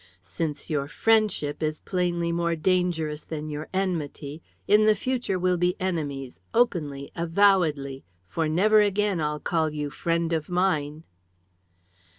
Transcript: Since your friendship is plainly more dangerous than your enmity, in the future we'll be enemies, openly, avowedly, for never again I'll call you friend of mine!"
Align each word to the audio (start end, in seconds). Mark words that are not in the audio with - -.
Since 0.23 0.67
your 0.67 0.87
friendship 0.87 1.61
is 1.61 1.79
plainly 1.85 2.31
more 2.31 2.55
dangerous 2.55 3.23
than 3.23 3.51
your 3.51 3.69
enmity, 3.71 4.41
in 4.67 4.87
the 4.87 4.95
future 4.95 5.37
we'll 5.37 5.57
be 5.57 5.79
enemies, 5.79 6.41
openly, 6.55 7.11
avowedly, 7.15 8.03
for 8.27 8.49
never 8.49 8.81
again 8.81 9.21
I'll 9.21 9.39
call 9.39 9.69
you 9.71 9.91
friend 9.91 10.33
of 10.33 10.49
mine!" 10.49 11.03